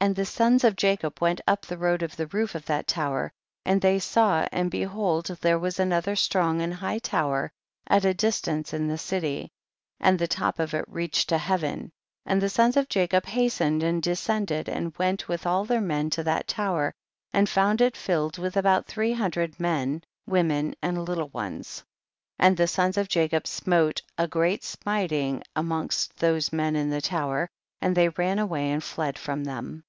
35. 0.00 0.08
And 0.10 0.16
the 0.16 0.24
sons 0.26 0.62
of 0.62 0.76
Jacob 0.76 1.20
went 1.20 1.40
up 1.48 1.62
the 1.66 1.76
road 1.76 2.04
of 2.04 2.14
the 2.14 2.28
roof 2.28 2.54
of 2.54 2.66
that 2.66 2.86
tower, 2.86 3.32
and 3.64 3.80
they 3.80 3.98
saw, 3.98 4.46
and 4.52 4.70
behold 4.70 5.26
there 5.40 5.58
was 5.58 5.80
another 5.80 6.14
strong 6.14 6.62
and 6.62 6.72
high 6.72 7.00
tower 7.00 7.50
at 7.88 8.04
a 8.04 8.14
distance 8.14 8.72
in 8.72 8.86
the 8.86 8.96
city, 8.96 9.50
and 9.98 10.16
the 10.16 10.28
top 10.28 10.60
of 10.60 10.72
it 10.72 10.84
reached 10.86 11.28
to 11.30 11.36
heaven,* 11.36 11.90
and 12.24 12.40
the 12.40 12.48
sons 12.48 12.76
of 12.76 12.88
Jacob 12.88 13.26
hastened 13.26 13.82
and 13.82 14.00
descended, 14.00 14.68
and 14.68 14.96
went 14.98 15.26
with 15.26 15.44
all 15.44 15.64
their 15.64 15.80
men 15.80 16.10
to 16.10 16.22
that 16.22 16.46
tower, 16.46 16.94
and 17.32 17.48
found 17.48 17.80
it 17.80 17.96
filled 17.96 18.38
with 18.38 18.56
about 18.56 18.86
three 18.86 19.14
hundred 19.14 19.58
men, 19.58 20.00
women 20.28 20.76
and 20.80 21.04
little 21.08 21.28
ones. 21.30 21.78
36. 22.38 22.38
And 22.38 22.56
the 22.56 22.68
sons 22.68 22.96
of 22.96 23.08
Jacob 23.08 23.48
smote 23.48 24.02
a 24.16 24.28
great 24.28 24.62
smiting 24.62 25.42
amongst 25.56 26.16
those 26.20 26.52
men 26.52 26.76
in 26.76 26.88
the 26.88 27.02
tower, 27.02 27.48
and 27.80 27.96
they 27.96 28.10
ran 28.10 28.38
away 28.38 28.70
and 28.70 28.82
fled 28.84 29.18
from 29.18 29.42
them. 29.42 29.82